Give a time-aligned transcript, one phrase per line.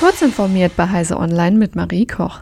[0.00, 2.40] Kurz informiert bei Heise Online mit Marie Koch.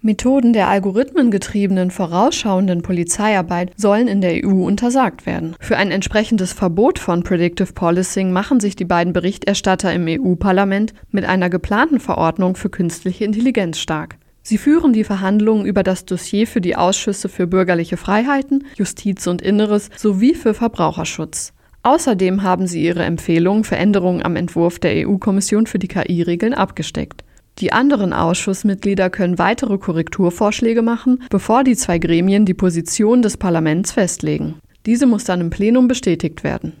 [0.00, 5.54] Methoden der algorithmengetriebenen vorausschauenden Polizeiarbeit sollen in der EU untersagt werden.
[5.60, 11.26] Für ein entsprechendes Verbot von Predictive Policing machen sich die beiden Berichterstatter im EU-Parlament mit
[11.26, 14.16] einer geplanten Verordnung für künstliche Intelligenz stark.
[14.40, 19.42] Sie führen die Verhandlungen über das Dossier für die Ausschüsse für bürgerliche Freiheiten, Justiz und
[19.42, 21.52] Inneres sowie für Verbraucherschutz.
[21.82, 27.24] Außerdem haben sie ihre Empfehlungen für Änderungen am Entwurf der EU-Kommission für die KI-Regeln abgesteckt.
[27.58, 33.92] Die anderen Ausschussmitglieder können weitere Korrekturvorschläge machen, bevor die zwei Gremien die Position des Parlaments
[33.92, 34.56] festlegen.
[34.86, 36.72] Diese muss dann im Plenum bestätigt werden.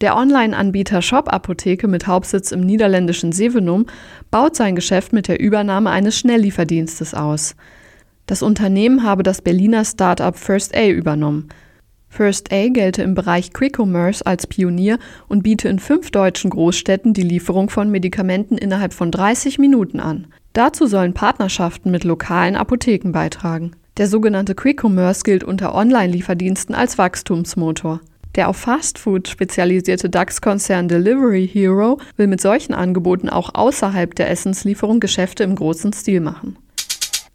[0.00, 3.86] Der Online-Anbieter Shop Apotheke mit Hauptsitz im niederländischen Sevenum
[4.30, 7.56] baut sein Geschäft mit der Übernahme eines Schnelllieferdienstes aus.
[8.26, 11.48] Das Unternehmen habe das Berliner Start-up First A übernommen.
[12.08, 14.98] First A gelte im Bereich Quick Commerce als Pionier
[15.28, 20.26] und biete in fünf deutschen Großstädten die Lieferung von Medikamenten innerhalb von 30 Minuten an.
[20.52, 23.72] Dazu sollen Partnerschaften mit lokalen Apotheken beitragen.
[23.98, 28.00] Der sogenannte Quick Commerce gilt unter Online-Lieferdiensten als Wachstumsmotor.
[28.34, 35.00] Der auf Fastfood spezialisierte DAX-Konzern Delivery Hero will mit solchen Angeboten auch außerhalb der Essenslieferung
[35.00, 36.56] Geschäfte im großen Stil machen.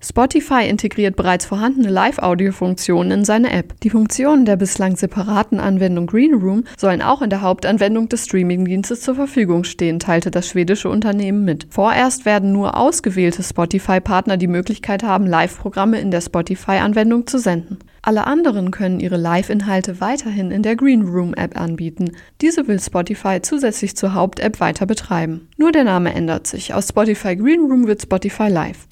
[0.06, 3.80] Spotify integriert bereits vorhandene Live-Audio-Funktionen in seine App.
[3.84, 9.00] Die Funktionen der bislang separaten Anwendung Green Room sollen auch in der Hauptanwendung des Streamingdienstes
[9.00, 11.68] zur Verfügung stehen, teilte das schwedische Unternehmen mit.
[11.70, 17.80] Vorerst werden nur ausgewählte Spotify-Partner die Möglichkeit haben, Live-Programme in der Spotify-Anwendung zu senden.
[18.02, 22.12] Alle anderen können ihre Live-Inhalte weiterhin in der Green Room App anbieten.
[22.42, 25.48] Diese will Spotify zusätzlich zur Haupt-App weiter betreiben.
[25.56, 26.74] Nur der Name ändert sich.
[26.74, 28.88] Aus Spotify Green Room wird Spotify Live.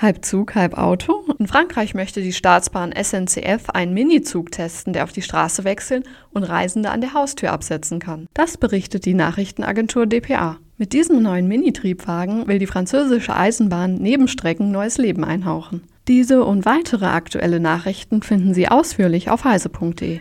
[0.00, 1.24] Halb Zug, halb Auto.
[1.38, 6.44] In Frankreich möchte die Staatsbahn SNCF einen Minizug testen, der auf die Straße wechseln und
[6.44, 8.26] Reisende an der Haustür absetzen kann.
[8.32, 10.56] Das berichtet die Nachrichtenagentur dpa.
[10.78, 15.82] Mit diesem neuen Mini-Triebwagen will die französische Eisenbahn Nebenstrecken neues Leben einhauchen.
[16.08, 20.20] Diese und weitere aktuelle Nachrichten finden Sie ausführlich auf heise.de.